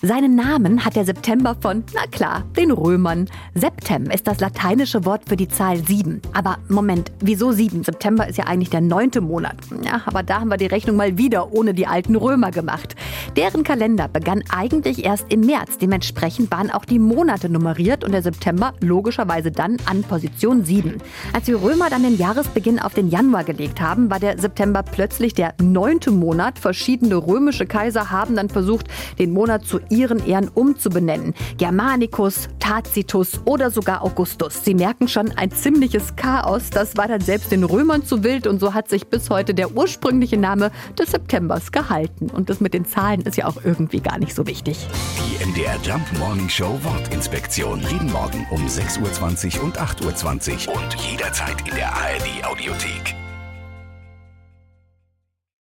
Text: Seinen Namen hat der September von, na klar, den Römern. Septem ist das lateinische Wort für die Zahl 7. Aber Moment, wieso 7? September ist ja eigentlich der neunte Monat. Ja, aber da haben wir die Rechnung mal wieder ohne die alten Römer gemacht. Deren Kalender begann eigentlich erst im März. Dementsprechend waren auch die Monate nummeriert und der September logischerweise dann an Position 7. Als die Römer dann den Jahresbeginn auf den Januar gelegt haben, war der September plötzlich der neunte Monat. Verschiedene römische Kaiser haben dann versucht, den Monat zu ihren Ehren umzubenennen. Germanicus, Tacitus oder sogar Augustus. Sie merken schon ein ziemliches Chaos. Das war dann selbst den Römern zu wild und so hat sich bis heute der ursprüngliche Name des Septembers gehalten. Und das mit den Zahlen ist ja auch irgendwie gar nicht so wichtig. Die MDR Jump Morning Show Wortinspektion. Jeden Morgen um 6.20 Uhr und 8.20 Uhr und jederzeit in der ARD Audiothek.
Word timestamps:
Seinen 0.00 0.36
Namen 0.36 0.84
hat 0.84 0.94
der 0.94 1.04
September 1.04 1.56
von, 1.60 1.82
na 1.92 2.06
klar, 2.08 2.44
den 2.56 2.70
Römern. 2.70 3.28
Septem 3.54 4.04
ist 4.10 4.28
das 4.28 4.38
lateinische 4.38 5.04
Wort 5.04 5.22
für 5.28 5.36
die 5.36 5.48
Zahl 5.48 5.84
7. 5.84 6.22
Aber 6.34 6.58
Moment, 6.68 7.10
wieso 7.18 7.50
7? 7.50 7.82
September 7.82 8.28
ist 8.28 8.38
ja 8.38 8.44
eigentlich 8.44 8.70
der 8.70 8.80
neunte 8.80 9.20
Monat. 9.20 9.56
Ja, 9.84 10.02
aber 10.06 10.22
da 10.22 10.38
haben 10.38 10.50
wir 10.50 10.56
die 10.56 10.66
Rechnung 10.66 10.94
mal 10.94 11.18
wieder 11.18 11.52
ohne 11.52 11.74
die 11.74 11.88
alten 11.88 12.14
Römer 12.14 12.52
gemacht. 12.52 12.94
Deren 13.36 13.64
Kalender 13.64 14.06
begann 14.06 14.44
eigentlich 14.50 15.04
erst 15.04 15.32
im 15.32 15.40
März. 15.40 15.78
Dementsprechend 15.78 16.48
waren 16.52 16.70
auch 16.70 16.84
die 16.84 17.00
Monate 17.00 17.48
nummeriert 17.48 18.04
und 18.04 18.12
der 18.12 18.22
September 18.22 18.74
logischerweise 18.80 19.50
dann 19.50 19.78
an 19.86 20.02
Position 20.02 20.64
7. 20.64 20.98
Als 21.32 21.46
die 21.46 21.54
Römer 21.54 21.90
dann 21.90 22.04
den 22.04 22.16
Jahresbeginn 22.16 22.78
auf 22.78 22.94
den 22.94 23.08
Januar 23.08 23.42
gelegt 23.42 23.80
haben, 23.80 24.10
war 24.10 24.20
der 24.20 24.38
September 24.38 24.84
plötzlich 24.84 25.34
der 25.34 25.54
neunte 25.60 26.12
Monat. 26.12 26.60
Verschiedene 26.60 27.16
römische 27.16 27.66
Kaiser 27.66 28.12
haben 28.12 28.36
dann 28.36 28.48
versucht, 28.48 28.86
den 29.18 29.32
Monat 29.32 29.66
zu 29.66 29.80
ihren 29.90 30.24
Ehren 30.26 30.48
umzubenennen. 30.48 31.34
Germanicus, 31.56 32.48
Tacitus 32.58 33.40
oder 33.44 33.70
sogar 33.70 34.02
Augustus. 34.02 34.64
Sie 34.64 34.74
merken 34.74 35.08
schon 35.08 35.32
ein 35.32 35.50
ziemliches 35.50 36.16
Chaos. 36.16 36.70
Das 36.70 36.96
war 36.96 37.08
dann 37.08 37.20
selbst 37.20 37.50
den 37.52 37.64
Römern 37.64 38.04
zu 38.04 38.22
wild 38.24 38.46
und 38.46 38.60
so 38.60 38.74
hat 38.74 38.88
sich 38.88 39.06
bis 39.06 39.30
heute 39.30 39.54
der 39.54 39.74
ursprüngliche 39.76 40.36
Name 40.36 40.70
des 40.98 41.10
Septembers 41.10 41.72
gehalten. 41.72 42.30
Und 42.30 42.50
das 42.50 42.60
mit 42.60 42.74
den 42.74 42.84
Zahlen 42.84 43.22
ist 43.22 43.36
ja 43.36 43.46
auch 43.46 43.64
irgendwie 43.64 44.00
gar 44.00 44.18
nicht 44.18 44.34
so 44.34 44.46
wichtig. 44.46 44.86
Die 45.18 45.44
MDR 45.44 45.76
Jump 45.82 46.06
Morning 46.18 46.48
Show 46.48 46.78
Wortinspektion. 46.82 47.80
Jeden 47.90 48.12
Morgen 48.12 48.46
um 48.50 48.66
6.20 48.66 49.58
Uhr 49.58 49.64
und 49.64 49.78
8.20 49.78 50.68
Uhr 50.68 50.74
und 50.74 50.94
jederzeit 51.10 51.68
in 51.68 51.74
der 51.74 51.92
ARD 51.92 52.44
Audiothek. 52.44 53.27